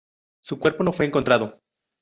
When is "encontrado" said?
1.05-1.59